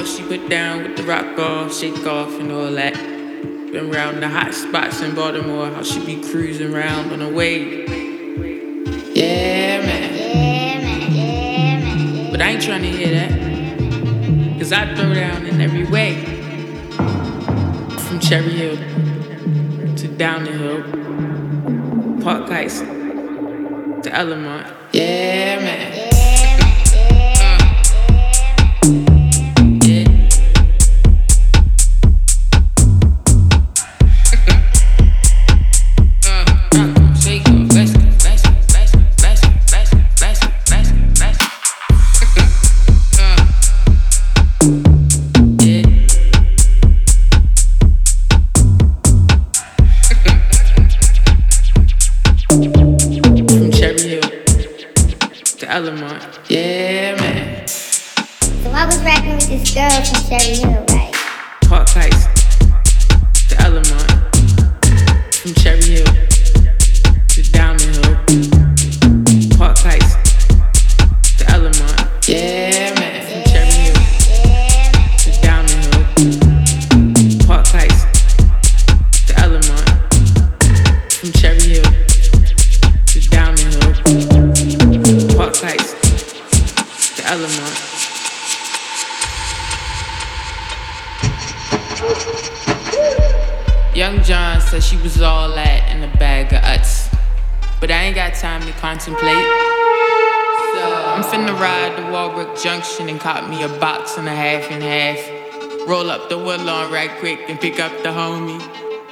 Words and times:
how 0.00 0.06
she 0.06 0.22
put 0.22 0.48
down 0.48 0.82
with 0.82 0.96
the 0.96 1.02
rock 1.02 1.38
off, 1.38 1.74
shake 1.74 2.06
off, 2.06 2.32
and 2.40 2.50
all 2.50 2.72
that. 2.72 2.94
Been 2.94 3.94
around 3.94 4.20
the 4.20 4.28
hot 4.30 4.54
spots 4.54 5.02
in 5.02 5.14
Baltimore, 5.14 5.66
how 5.66 5.82
she 5.82 6.02
be 6.06 6.26
cruising 6.26 6.74
around 6.74 7.12
on 7.12 7.20
a 7.20 7.28
wave. 7.28 7.86
Yeah, 9.14 9.82
man. 9.82 10.14
Yeah, 10.14 10.80
man. 10.80 11.12
Yeah, 11.12 11.80
man. 11.80 12.30
But 12.30 12.40
I 12.40 12.52
ain't 12.52 12.62
trying 12.62 12.80
to 12.80 12.88
hear 12.88 13.10
that. 13.10 14.58
Cause 14.58 14.72
I 14.72 14.86
throw 14.94 15.12
down 15.12 15.44
in 15.44 15.60
every 15.60 15.84
way. 15.84 16.24
From 17.98 18.20
Cherry 18.20 18.52
Hill 18.52 18.76
to 19.96 20.08
down 20.16 20.44
the 20.44 20.52
hill. 20.52 22.22
Park 22.22 22.48
Heights 22.48 22.78
to 22.78 24.10
Ellamont. 24.10 24.74
Yeah, 24.94 25.56
man. 25.58 25.94
Yeah, 25.94 26.09
And 102.80 103.20
cop 103.20 103.46
me 103.50 103.62
a 103.62 103.68
box 103.68 104.16
and 104.16 104.26
a 104.26 104.34
half 104.34 104.70
and 104.70 104.82
half. 104.82 105.18
Roll 105.86 106.10
up 106.10 106.30
the 106.30 106.38
woodlawn 106.38 106.90
right 106.90 107.10
quick 107.18 107.40
and 107.50 107.60
pick 107.60 107.78
up 107.78 107.92
the 108.02 108.08
homie. 108.08 108.58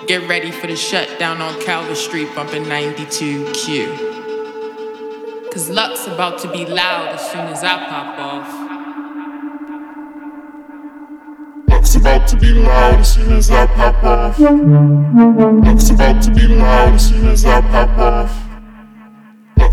Get 0.07 0.27
ready 0.27 0.51
for 0.51 0.69
the 0.69 0.75
shutdown 0.75 1.43
on 1.43 1.61
Calvert 1.61 1.99
Street 1.99 2.35
bumping 2.35 2.65
92Q. 2.65 5.53
Cause 5.53 5.69
luck's 5.69 6.07
about 6.07 6.39
to 6.39 6.51
be 6.51 6.65
loud 6.65 7.09
as 7.09 7.31
soon 7.31 7.43
as 7.43 7.63
I 7.63 7.77
pop 7.85 8.19
off. 8.19 8.51
Luck's 11.69 11.97
about 11.97 12.27
to 12.29 12.39
be 12.39 12.55
loud 12.55 13.01
as 13.01 13.13
soon 13.13 13.33
as 13.33 13.51
I 13.51 13.67
pop 13.67 14.03
off. 14.03 14.39
Luck's 14.39 15.91
about 15.91 16.23
to 16.23 16.31
be 16.31 16.49
loud 16.49 16.95
as 16.95 17.11
soon 17.11 17.27
as 17.27 17.45
I 17.45 17.61
pop 17.61 17.99
off. 17.99 18.48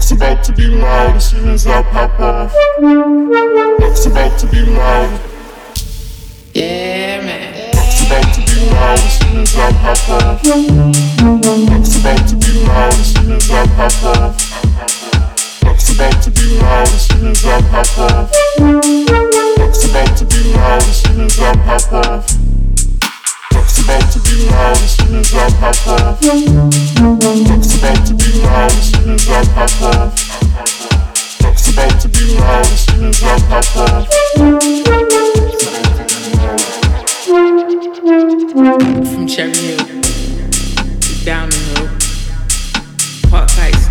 Luck's 0.05 0.21
about 0.21 0.43
to 0.43 0.53
be 0.53 0.67
loud 0.67 1.15
as 1.15 1.29
soon 1.31 1.49
as 1.49 1.65
I 1.65 1.81
pop 1.81 2.19
off. 2.19 2.53
It's 3.81 4.05
about 4.05 4.37
to 4.37 4.45
be 4.45 4.61
loud. 4.63 5.19
Yeah, 6.53 7.21
man. 7.25 7.71
Luck's 7.73 8.05
about 8.05 8.31
to 8.35 8.41
be 8.41 8.69
loud 8.69 8.99
as 8.99 9.17
soon 9.17 9.37
as 9.37 9.55
I 9.55 9.71
pop 9.71 10.09
off. 10.09 10.41
It's 10.43 11.97
about 11.97 12.27
to 12.27 12.35
be 12.35 12.53
loud 12.67 12.93
as 12.93 13.13
soon 13.15 13.31
as 13.31 13.49
I 13.49 13.65
pop 13.65 14.03
off. 14.03 14.37
It's 15.73 15.89
about 15.89 16.21
to 16.21 16.29
be 16.29 16.59
loud 16.59 16.87
as 16.87 17.07
soon 17.07 17.25
as 17.25 17.43
I 17.43 17.61
pop 17.61 17.97
off. 17.97 18.31
Luck's 19.57 19.85
about 19.89 20.17
to 20.17 20.25
be 20.25 20.53
loud 20.53 20.83
as 20.83 21.01
soon 21.01 21.21
as 21.21 21.39
I 21.39 21.55
pop 21.65 21.93
off. 21.93 22.74
About 23.55 24.11
to 24.11 24.19
be 24.19 24.35
loud 24.49 24.77
as 24.77 24.91
soon 24.97 25.15
as 25.15 25.33
I 25.33 25.49
pop 25.59 25.87
off. 25.87 26.21
About 26.21 28.05
to 28.05 28.13
be 28.13 28.29
loud 28.41 28.71
as 28.71 28.91
soon 28.91 29.13
as 29.13 29.29
I 29.29 29.31
pop 29.53 29.81
off. 29.81 30.13
About 31.73 32.01
to 32.01 32.07
be 32.09 32.23
loud 32.37 32.65
as 32.65 32.79
soon 32.85 33.03
as 33.05 33.23
I 33.23 33.25
pop 33.47 33.77
off. 33.77 34.05
From 39.13 39.25
Cherry 39.27 39.53
Hill 39.53 39.85
Down 41.23 41.49
the 41.49 41.57
Hill. 41.75 41.87
Park 43.29 43.49
Heights 43.51 43.84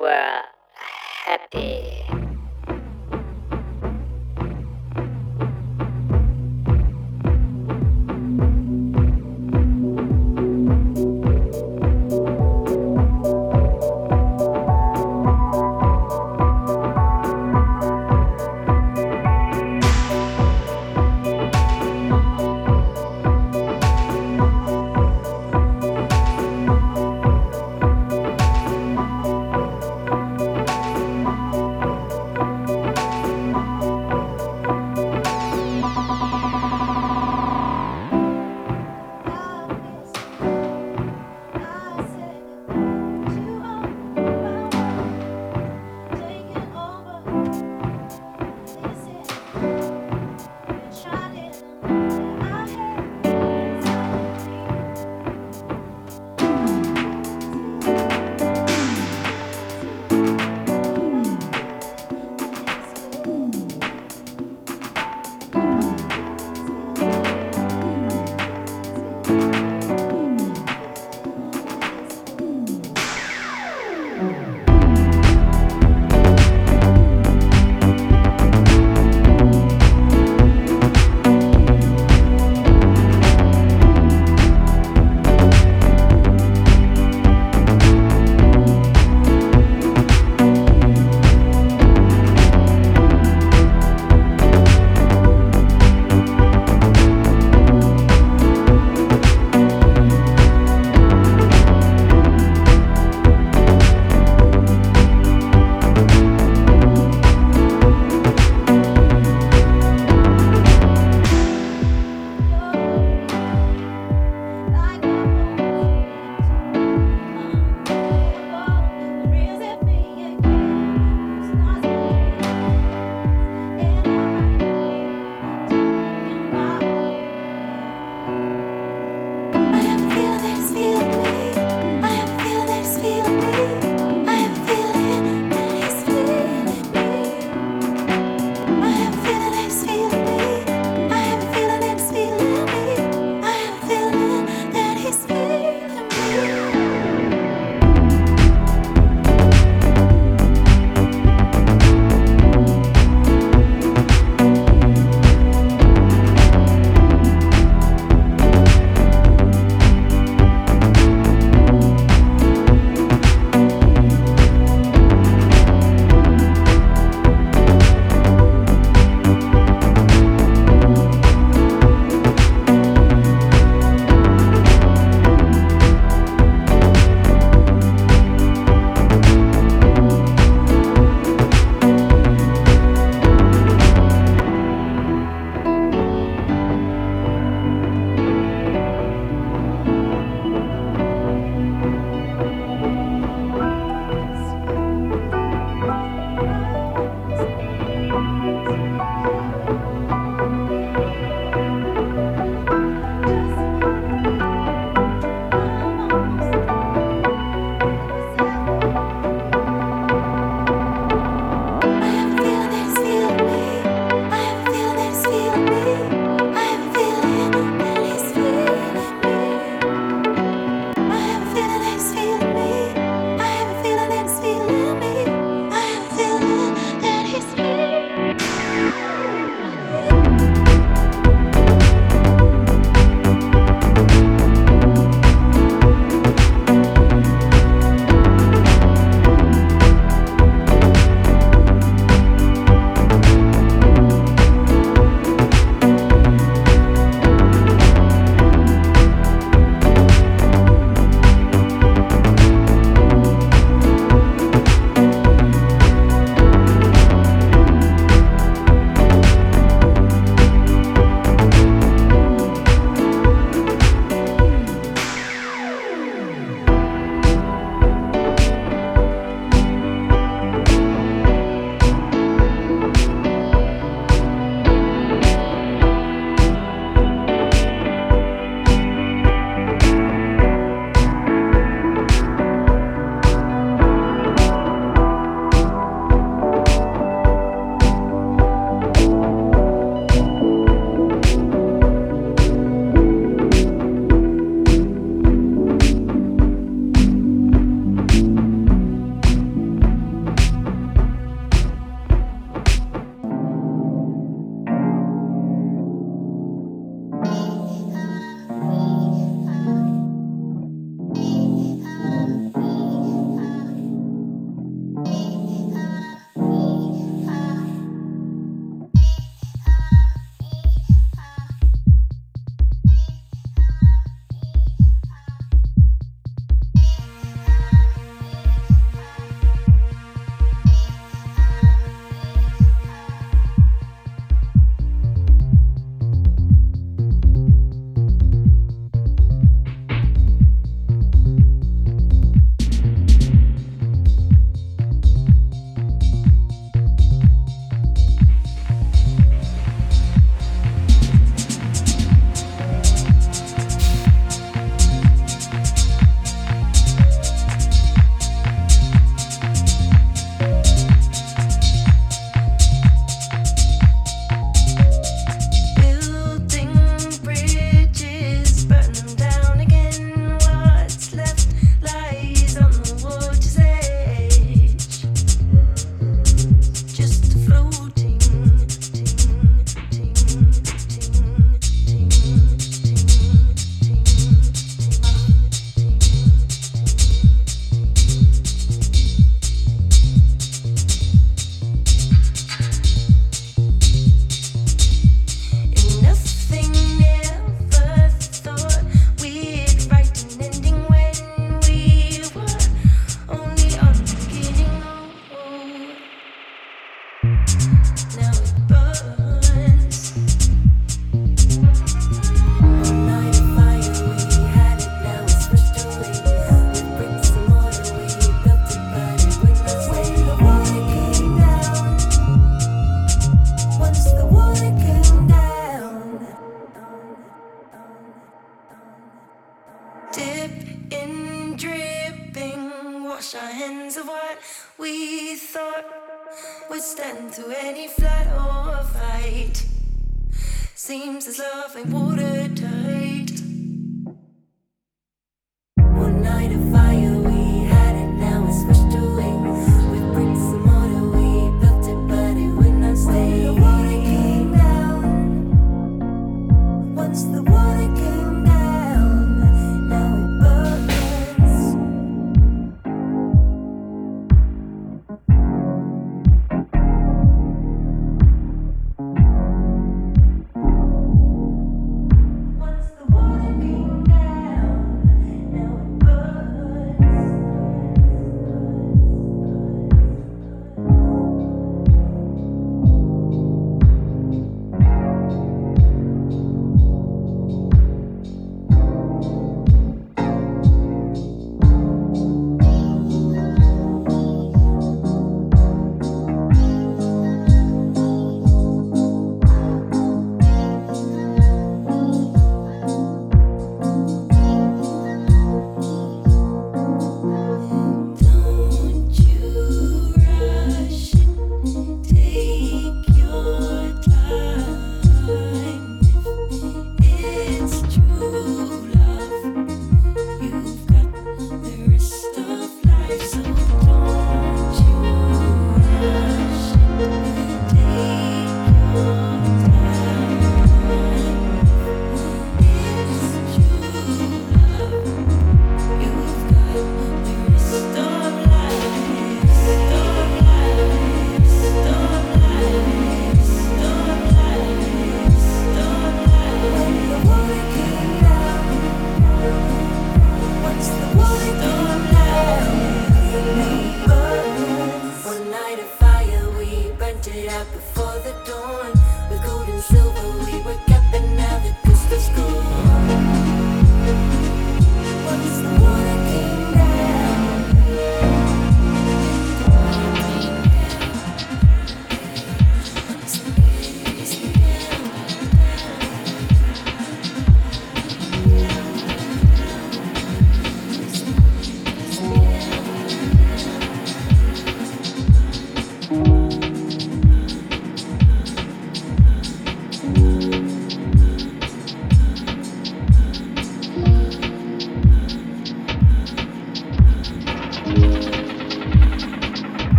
were 0.00 0.40
happy. 1.24 2.23